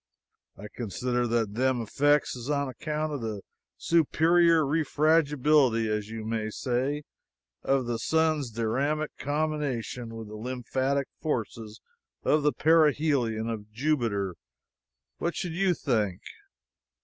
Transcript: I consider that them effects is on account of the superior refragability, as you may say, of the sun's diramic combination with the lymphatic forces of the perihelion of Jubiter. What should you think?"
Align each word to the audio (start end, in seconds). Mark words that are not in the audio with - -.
I 0.57 0.65
consider 0.75 1.27
that 1.27 1.53
them 1.53 1.79
effects 1.79 2.35
is 2.35 2.49
on 2.49 2.67
account 2.67 3.13
of 3.13 3.21
the 3.21 3.41
superior 3.77 4.63
refragability, 4.63 5.87
as 5.95 6.09
you 6.09 6.25
may 6.25 6.49
say, 6.49 7.03
of 7.61 7.85
the 7.85 7.99
sun's 7.99 8.49
diramic 8.51 9.09
combination 9.19 10.15
with 10.15 10.27
the 10.27 10.37
lymphatic 10.37 11.07
forces 11.21 11.81
of 12.23 12.41
the 12.41 12.51
perihelion 12.51 13.47
of 13.47 13.71
Jubiter. 13.71 14.33
What 15.19 15.35
should 15.35 15.53
you 15.53 15.75
think?" 15.75 16.21